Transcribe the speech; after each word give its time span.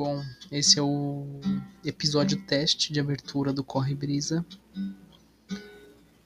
Bom, 0.00 0.24
esse 0.50 0.78
é 0.78 0.82
o 0.82 1.26
episódio 1.84 2.40
teste 2.46 2.90
de 2.90 2.98
abertura 2.98 3.52
do 3.52 3.62
Corre 3.62 3.94
Brisa. 3.94 4.42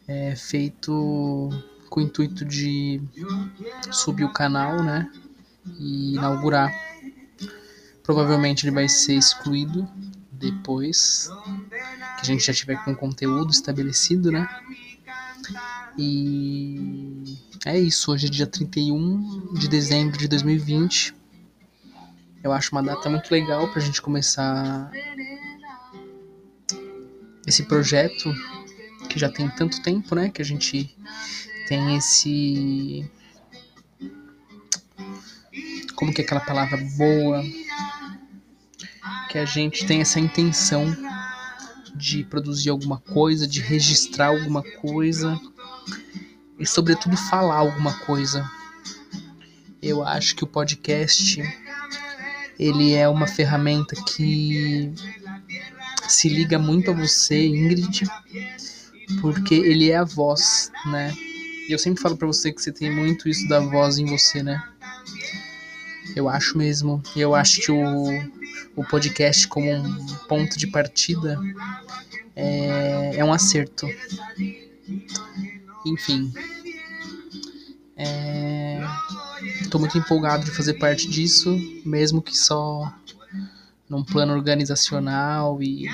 É 0.06 0.36
feito 0.36 1.50
com 1.90 1.98
o 1.98 2.02
intuito 2.04 2.44
de 2.44 3.02
subir 3.90 4.22
o 4.26 4.32
canal, 4.32 4.80
né? 4.80 5.10
E 5.76 6.14
inaugurar. 6.14 6.72
Provavelmente 8.04 8.64
ele 8.64 8.72
vai 8.76 8.88
ser 8.88 9.14
excluído 9.14 9.88
depois 10.30 11.28
que 12.14 12.20
a 12.20 12.24
gente 12.24 12.46
já 12.46 12.52
tiver 12.54 12.76
com 12.84 12.92
o 12.92 12.96
conteúdo 12.96 13.50
estabelecido, 13.50 14.30
né? 14.30 14.48
E 15.98 17.24
é 17.66 17.76
isso, 17.76 18.12
hoje 18.12 18.28
é 18.28 18.30
dia 18.30 18.46
31 18.46 19.52
de 19.52 19.66
dezembro 19.66 20.16
de 20.16 20.28
2020. 20.28 21.23
Eu 22.44 22.52
acho 22.52 22.72
uma 22.72 22.82
data 22.82 23.08
muito 23.08 23.30
legal 23.30 23.66
pra 23.72 23.80
gente 23.80 24.02
começar 24.02 24.90
esse 27.46 27.62
projeto 27.62 28.30
que 29.08 29.18
já 29.18 29.30
tem 29.30 29.48
tanto 29.48 29.82
tempo, 29.82 30.14
né? 30.14 30.28
Que 30.28 30.42
a 30.42 30.44
gente 30.44 30.94
tem 31.66 31.96
esse. 31.96 33.10
Como 35.96 36.12
que 36.12 36.20
é 36.20 36.24
aquela 36.24 36.42
palavra 36.42 36.76
boa? 36.98 37.42
Que 39.30 39.38
a 39.38 39.46
gente 39.46 39.86
tem 39.86 40.02
essa 40.02 40.20
intenção 40.20 40.94
de 41.96 42.24
produzir 42.24 42.68
alguma 42.68 43.00
coisa, 43.00 43.48
de 43.48 43.62
registrar 43.62 44.26
alguma 44.26 44.62
coisa 44.62 45.40
e, 46.58 46.66
sobretudo, 46.66 47.16
falar 47.16 47.56
alguma 47.56 47.94
coisa. 48.00 48.46
Eu 49.80 50.06
acho 50.06 50.36
que 50.36 50.44
o 50.44 50.46
podcast 50.46 51.42
ele 52.58 52.94
é 52.94 53.08
uma 53.08 53.26
ferramenta 53.26 53.96
que 54.04 54.92
se 56.08 56.28
liga 56.28 56.58
muito 56.58 56.90
a 56.90 56.94
você, 56.94 57.46
Ingrid, 57.46 58.04
porque 59.20 59.54
ele 59.54 59.90
é 59.90 59.96
a 59.96 60.04
voz, 60.04 60.70
né? 60.86 61.12
E 61.68 61.72
eu 61.72 61.78
sempre 61.78 62.02
falo 62.02 62.16
para 62.16 62.26
você 62.26 62.52
que 62.52 62.60
você 62.60 62.70
tem 62.70 62.94
muito 62.94 63.28
isso 63.28 63.48
da 63.48 63.58
voz 63.58 63.98
em 63.98 64.04
você, 64.04 64.42
né? 64.42 64.62
Eu 66.14 66.28
acho 66.28 66.58
mesmo. 66.58 67.02
E 67.16 67.20
eu 67.20 67.34
acho 67.34 67.60
que 67.62 67.72
o, 67.72 68.04
o 68.76 68.84
podcast 68.84 69.48
como 69.48 69.72
um 69.72 70.06
ponto 70.28 70.58
de 70.58 70.66
partida 70.66 71.40
é, 72.36 73.16
é 73.16 73.24
um 73.24 73.32
acerto. 73.32 73.88
Enfim. 75.86 76.32
É, 77.96 78.43
tô 79.74 79.78
muito 79.80 79.98
empolgado 79.98 80.44
de 80.44 80.52
fazer 80.52 80.74
parte 80.74 81.10
disso, 81.10 81.58
mesmo 81.84 82.22
que 82.22 82.38
só 82.38 82.94
num 83.88 84.04
plano 84.04 84.32
organizacional 84.32 85.60
e 85.60 85.88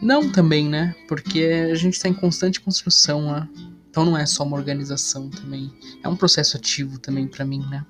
não 0.00 0.32
também, 0.32 0.66
né? 0.66 0.96
Porque 1.06 1.68
a 1.70 1.74
gente 1.74 1.92
está 1.92 2.08
em 2.08 2.14
constante 2.14 2.58
construção, 2.58 3.30
né? 3.30 3.46
Então 3.90 4.02
não 4.02 4.16
é 4.16 4.24
só 4.24 4.44
uma 4.44 4.56
organização 4.56 5.28
também, 5.28 5.70
é 6.02 6.08
um 6.08 6.16
processo 6.16 6.56
ativo 6.56 6.98
também 6.98 7.28
para 7.28 7.44
mim, 7.44 7.60
né? 7.68 7.84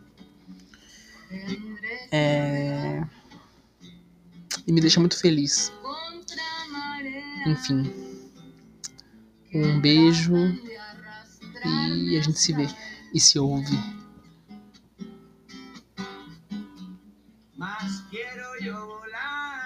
É... 2.11 3.05
E 4.67 4.73
me 4.73 4.81
deixa 4.81 4.99
muito 4.99 5.17
feliz. 5.17 5.73
Enfim. 7.47 8.10
Um 9.53 9.81
beijo 9.81 10.35
e 11.65 12.17
a 12.17 12.21
gente 12.23 12.39
se 12.39 12.53
vê 12.53 12.69
e 13.13 13.19
se 13.21 13.39
ouve. 13.39 13.77
Mas 17.57 18.01
quero 18.11 18.65
eu 18.65 18.87
volar 18.87 19.60